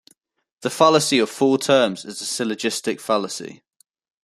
[0.61, 3.61] The fallacy of four terms is a syllogistic fallacy.